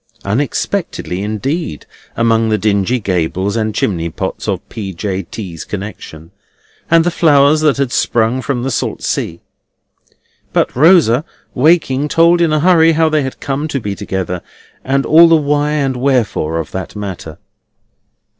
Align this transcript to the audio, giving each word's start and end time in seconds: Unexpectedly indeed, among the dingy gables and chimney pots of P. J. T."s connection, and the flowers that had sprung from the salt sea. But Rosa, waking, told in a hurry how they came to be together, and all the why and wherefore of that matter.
Unexpectedly 0.25 1.21
indeed, 1.21 1.85
among 2.17 2.49
the 2.49 2.57
dingy 2.57 2.99
gables 2.99 3.55
and 3.55 3.75
chimney 3.75 4.09
pots 4.09 4.47
of 4.47 4.67
P. 4.67 4.95
J. 4.95 5.21
T."s 5.21 5.63
connection, 5.63 6.31
and 6.89 7.03
the 7.03 7.11
flowers 7.11 7.61
that 7.61 7.77
had 7.77 7.91
sprung 7.91 8.41
from 8.41 8.63
the 8.63 8.71
salt 8.71 9.03
sea. 9.03 9.41
But 10.53 10.75
Rosa, 10.75 11.23
waking, 11.53 12.07
told 12.07 12.41
in 12.41 12.51
a 12.51 12.61
hurry 12.61 12.93
how 12.93 13.09
they 13.09 13.29
came 13.29 13.67
to 13.67 13.79
be 13.79 13.93
together, 13.93 14.41
and 14.83 15.05
all 15.05 15.27
the 15.27 15.35
why 15.35 15.73
and 15.73 15.95
wherefore 15.97 16.57
of 16.57 16.71
that 16.71 16.95
matter. 16.95 17.37